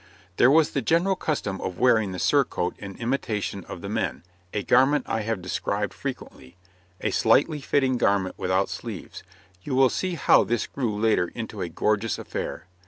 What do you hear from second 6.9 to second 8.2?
a slightly fitting